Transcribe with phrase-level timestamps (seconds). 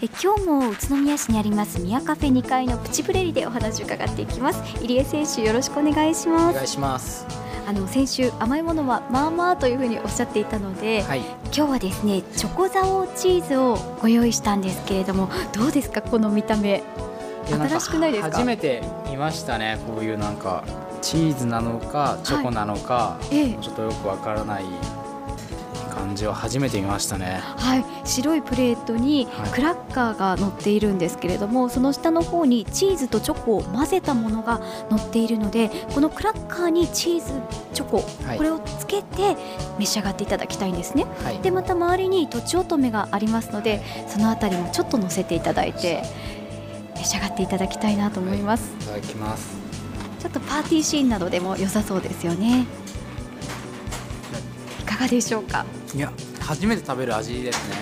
[0.00, 4.62] え今日も宇都宮市にあります宮カフェ2階のプチプレリでお話を伺っていきます。
[4.80, 6.50] 入江選手よろしくお願いします。
[6.50, 7.26] お願いします。
[7.66, 16.82] あの先週甘いものはまあまあというふうにおっしゃっていたので、はい、今日はですねチョコザオチーズをご用意したんですけれどもどうですかこの見た目。
[17.50, 18.30] 新しくないですか？
[18.30, 19.80] 初めて見ましたね。
[19.88, 20.62] こういうなんか
[21.02, 24.64] チーズなのかチョコなのか、はい、ちょっとよくわからない
[26.08, 27.40] 感じを初めて見ましたね。
[27.42, 37.26] はい、白いプレートにクラッカーが乗っているんですけれども、はい、その下の方にチーズとチョコを混ぜたものが乗っているので、このクラッカーにチーズ
[37.74, 39.36] チョコ、はい、これをつけて
[39.78, 41.04] 召し上がっていただきたいんですね。
[41.22, 46.02] はい、でまた周りにとちおとめがありますので、そのあたりもちょっと乗せていただいて
[46.96, 48.72] 召し上がっていただきたいなと思います。
[48.80, 49.58] いただきます。
[50.20, 52.64] ちょっとパーティーシーンなどでも良さそうですよね。
[54.80, 55.66] いかがでしょうか？
[55.94, 57.76] いや初めて食べる味ですね。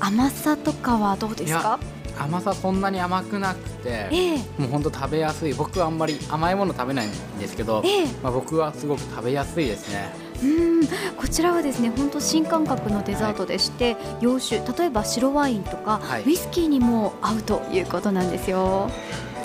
[0.00, 1.78] 甘さとかはどうですか？
[2.18, 5.54] 甘さそんなに甘くなくて、えー、もう本当食べやすい。
[5.54, 10.10] 僕はあんまり甘いもの食べないんですけど、えー、まあ、僕はすごく食べやすいですね。
[10.42, 10.86] うん。
[11.16, 18.90] こちらはですね本当新感覚のデザートでして、はい、洋酒例えば白ワインとか、はい、ウイスキーにも合うということなんですよ。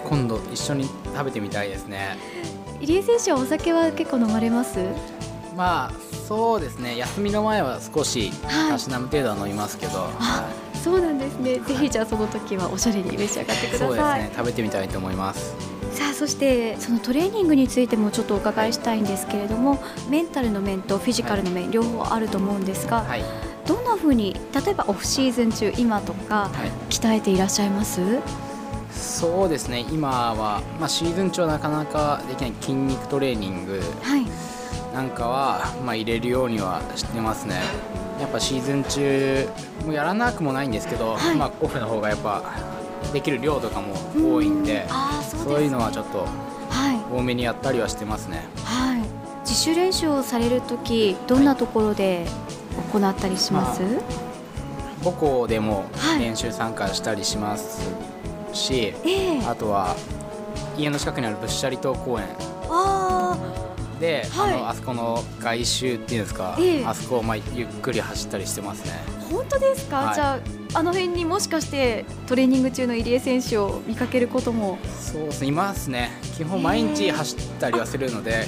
[0.04, 2.18] 今度一緒に食べてみたいですね。
[2.82, 4.80] 入江選手はお酒は結構飲まれます？
[5.56, 6.98] まあそうですね。
[6.98, 13.88] 休みの前は少したしなむ程度は飲みますけど、はい、そうなんですね、ぜひじゃあその時はおしゃれに召し上がってください。
[13.88, 14.32] そうですね。
[14.36, 15.54] 食べてみたいと思います。
[15.92, 23.24] さあそしてそのトレーニングについてもちょっとお伺いしたいんですけれどもメンタルの面とフィジカルの面、両方あると思うんですが、はい、
[23.66, 26.50] どんなふうに例えばオフシーズン中今とか
[26.90, 28.02] 鍛えていらっしゃいます、
[28.92, 29.86] そうですね。
[29.90, 34.26] 今は、まあ、シーズン中はなかなかできない筋肉トレーニング、はい
[34.96, 37.62] なんかは、まあ、入れるようにはしてますね。
[38.18, 39.50] やっぱシーズン中
[39.86, 42.42] もやらなくもないんですけど、はい、まあ、オフの方がやっぱ
[43.12, 44.88] できる量とかも多いんで
[45.44, 46.26] そういうのはちょっと
[47.14, 49.02] 多めにやったりはしてますね、はい、
[49.42, 52.26] 自主練習をされる時どんなところで
[52.94, 54.02] 行ったりします、まあ、
[55.04, 55.84] 母校でも
[56.18, 57.82] 練習参加したりします
[58.54, 59.40] し、はいえ。
[59.40, 59.94] ー、あとは
[60.78, 62.28] 家の近くにあるぶっしゃり島公園。
[62.70, 62.95] あ
[64.00, 68.92] で、はい、あのあそこの外周っていうんですか、えー、あそこをまあゆっくり走ったりしてますね。
[69.32, 70.40] 本当ですか、はい、じゃ
[70.74, 74.78] ああの辺にもしかしてトレーニング中の入江選手を見かけることも？
[75.00, 76.12] そうですねいますね。
[76.38, 78.46] 基本毎日走ったりはするので、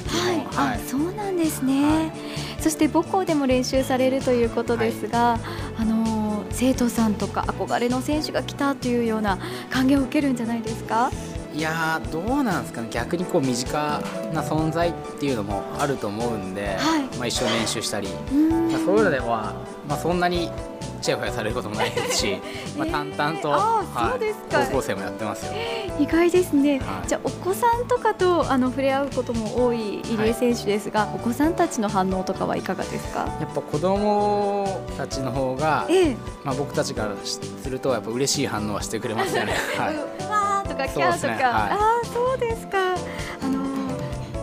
[0.88, 2.12] そうなんですね、
[2.59, 5.40] そして母校でも練習されるということですが、
[5.80, 11.09] あの生徒さんとか憧れの選手が来たというような歓迎を受けるんじゃないですか？
[11.53, 12.88] いやどうなんですかね。
[12.91, 14.02] 逆にこう身近
[14.34, 18.09] な存在っていうのもあると思うんで、はい、まあ、一緒に練習したり、
[18.69, 19.53] まあ、そういうのでは、
[19.88, 20.52] まあ、そんなに
[21.02, 22.38] ちやほやされることもないですし、
[22.78, 24.34] まあ、淡々と、はい、
[24.69, 25.53] 高校生もやってますよ。
[26.00, 33.19] 意外ですね、はい、じゃあお子さんとかとあの触れ合うことも多い入江選手ですが、はい、お子さんたちの反応とかはいかがですか？
[33.40, 39.53] やっぱ子供たちの方が、ええ、まあ、僕たちからするとやっぱ嬉しい反応はしてくれますよね。
[39.78, 39.96] はい
[40.78, 42.78] かキャーとか、ねはい、ああそうですか。
[43.42, 43.66] あの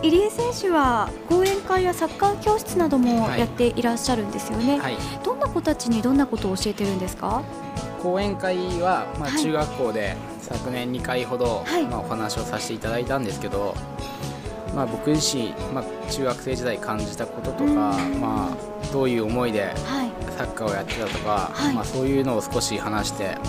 [0.01, 7.41] 入江選手は講演会やサッカー教室などもやっていらっしゃるんですよね、はい、どんな子たちにどんなことを教えてるんですか？
[8.03, 13.73] 講演会は、まあ、中学校で昨年2回ほど、はい、まあ、お話をさせていただいたんですけど、
[14.75, 19.73] まあ、僕自身、まあ、中学生時代感じたこととか、まあ、どういう思いで
[20.37, 23.39] サッカーをやってたとか、まあ、そういうのを少し話して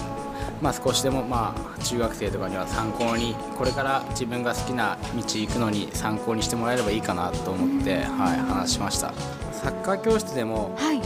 [0.62, 9.12] まあ、少しでもまあ中学生とかには参考にこれから自分が好きな道行くのに参考にしてもらえればいいかなと思って、はい、話しました。
[9.52, 10.98] サッカー教室でも、はい、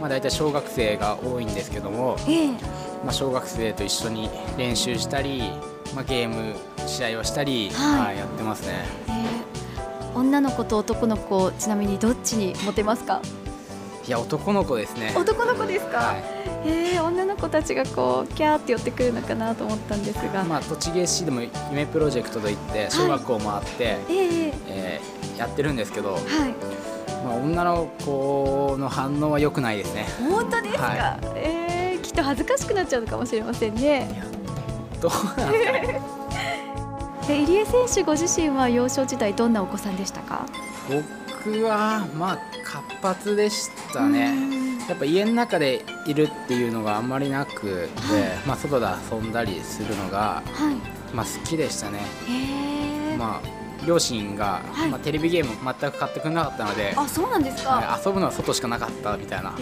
[0.00, 2.52] まあ、大体小学生が多いんですけども、えー、
[3.04, 5.42] まあ、小学生と一緒に練習したり、
[5.94, 6.54] まあ、ゲーム
[6.86, 13.22] 試合をしたり、はい、やってますね、えー、女の子と男の子ちなみにどっちにモテますか？
[14.06, 15.14] いや男の子ですね。
[15.16, 16.24] 男の子ですか、はい、
[16.66, 20.44] えー、女の子たちがこうキャーって寄ってくるのかなと思ったんですが。
[20.44, 21.40] まあ栃木市でも
[21.70, 26.22] 夢プロジェクトといって小学校回って、はい、えー、えー、やってるんですけど、はい。
[27.24, 30.06] まあ、女の子の反応は良くないですね。
[30.28, 34.22] 本当ですか、はい、えー、きっと恥ずかしくなっちゃうのかもしれませんね。
[35.00, 36.00] どうなんですかね
[37.26, 40.44] 入江選手ご自身は幼少時代どんなお子さんでしたか？
[40.90, 41.02] 僕
[41.62, 44.34] はまあ活発でしたね。
[44.88, 52.00] やっぱ家の中でいるっていうのがあんまりなくて、はい、まあ、外で遊んだりするのが、はい、まあ、好きでしたね。
[53.18, 59.54] まあ両親が、はい、まあ、テレビゲーム全く買ってくれなかったのであそうなんですか、遊ぶのは外しかなかったみたいな。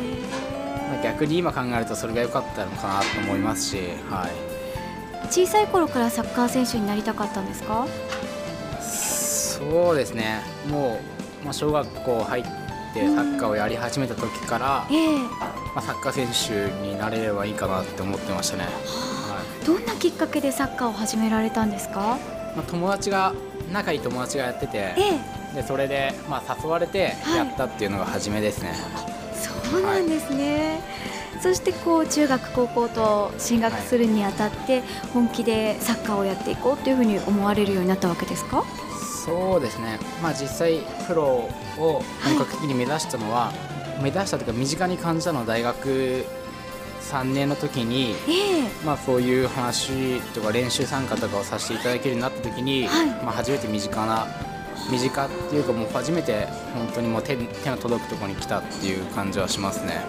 [1.02, 3.76] 逆に今考えるとそれが良かったのかなと思いますし、
[4.10, 7.86] はい、小さい頃からサッカー選手になりたかったんですか？
[8.80, 10.42] そうですね。
[10.68, 18.70] もう、まあ、小学校入ってサッカーをやり始めた時から、えー、まあ、サッカー選手になれればいいかなって思ってましたね、は
[19.62, 22.18] い、どんなきっかけでサッカーを始められたんですか、
[22.54, 23.32] まあ、友達が
[23.72, 30.82] 仲いい友達がやってて、えー、でそれで、まあ、誘われてやったっていうのが初めですね、はい、そうなんですね、
[31.32, 34.82] はい、そしてこう中学高校と進学するにあたって、
[35.14, 38.64] 本気でサッカーをやっていこうというふうに思われるようになったわけですか？
[39.24, 41.48] そうですね、まあ、実際プロ
[41.78, 43.52] を本格的に目指したのは、は
[44.00, 46.24] い、目指したというか身近に感じたのは大学
[47.02, 54.26] 3年の時に、えー、まあ、そういう話とか練習参加とかをさせていただけるようになった時に、はい、まあ、初めて身近な
[54.90, 60.00] 身近っていうかもう初めて本当にもう手手の届くところに来たっていう感じはしますね。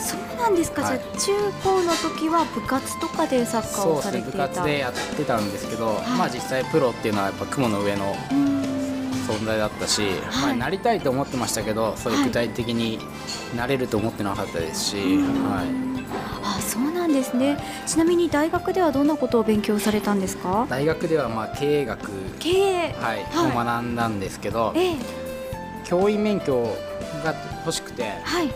[0.00, 4.38] あそうなんですか、はい、じゃあ中高の時は部活とかでサッカーをされていた。
[4.38, 8.14] そうですね部活でやってたんですけど、はい、まあ実際プロっていうのはやっぱ雲の上の
[9.28, 10.10] 存在だったし、はい、
[10.46, 12.98] まあ、なりたいと思ってましたけどそういう具体的に
[13.56, 15.90] なれると思ってなかったですし、はい。
[16.42, 20.66] あそうなんですね、はい、ちなみに大学ではどんなことを勉強されたんですか？
[20.68, 22.10] 大学ではまあ経営学
[22.40, 24.96] 経営、はい、はい、を学んだんですけど、え
[25.84, 26.76] 教員免許
[27.24, 28.54] が欲しくて、はい、そ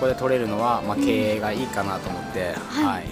[0.00, 3.04] こで取れるのはまあ経営がいいかなと思って、うん、はい、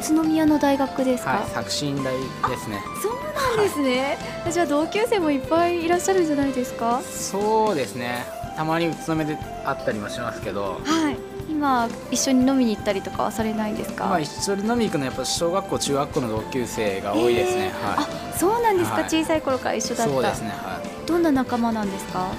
[0.00, 2.82] 宇都宮の大学ですか、はい、作新大ですね。
[3.02, 3.12] そう
[3.56, 4.18] なんですね、
[4.50, 7.00] じゃあ同級生もいっぱいいらっしゃるんじゃないですか？
[7.02, 8.24] そうですね。
[8.56, 11.16] たまに宇都宮で会ったりもしますけど、はい。
[11.48, 20.12] 今一緒に飲みに行ったりとかはされないんですか、まあ、一緒に飲みに行くのはやっぱ小学校中学校の同級生が多いですね、えー、はい、あそうなんですか、はい、小さい頃から一緒だった。
[20.12, 20.48] そうですね。
[20.48, 21.06] はい。
[21.06, 22.32] どんな仲間なんですか？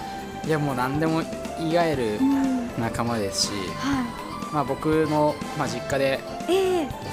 [0.46, 1.22] いやもう何でも
[1.60, 2.20] 言い合える
[2.80, 4.06] 仲間ですし、うん、はい。
[4.54, 6.20] まあ、僕の、まあ、実家で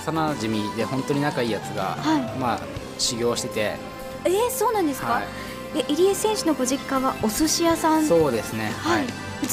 [0.05, 2.61] 幼なじみで本当に仲いいやつが、はい、まあ、
[2.99, 3.77] 修行してて。
[4.25, 5.25] えー、そうなんですか、はい、
[5.77, 8.05] え入江選手のご実家はお寿司屋さん？
[8.05, 8.71] そうですね。
[8.79, 9.05] はい。
[9.05, 9.09] 宇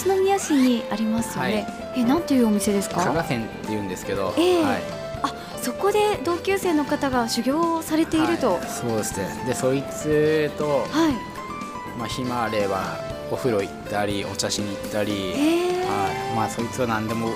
[0.05, 3.01] 都宮市にありますよね、はい、えなんていうお店ですか？
[3.01, 4.81] 加賀線って言うんですけど、えー、はい、
[5.23, 9.43] あそこで同級生の方が修行されていると、はい、そうですね。
[9.45, 11.36] でそいつと、はい
[11.97, 12.97] まあ、暇あれば
[13.31, 16.35] お風呂行ったりお茶しに行ったり、えー、はい。
[16.35, 17.29] まあ、そいつは何でも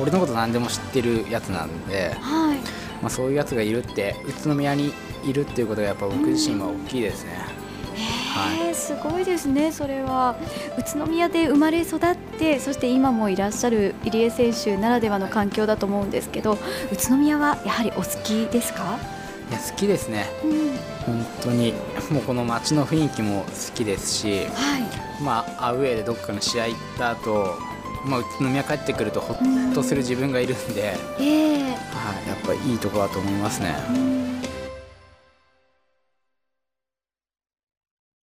[0.00, 2.58] 俺のこと何でも知ってるやつなんで、はい。
[3.00, 4.92] まあ、そういうやつがいるって宇都宮に
[5.24, 7.62] いるっていうことがやっぱ僕自身は大きいですね。
[8.34, 10.34] はい、すごいですね、それは。
[10.78, 16.54] 宇都宮で生まれ育ってそして今もいらっしゃる入江選手ならではの環境だと思うんですけど
[16.90, 18.98] 宇都宮はやはりお好きですか？
[19.52, 20.76] いや好きですね、うん、
[21.14, 21.74] 本当に。
[22.10, 27.58] もうこの街の雰囲気も好きですし、はい、まあ、アウェーでどっかの試合行った後
[28.06, 33.76] まあ、宇都宮帰ってくるとほっとする自分がいるんで、うん、えー、はい、やっぱりいいところだと思いますね。